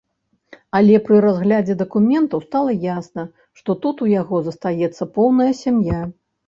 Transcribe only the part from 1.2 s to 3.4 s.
разглядзе дакументаў стала ясна,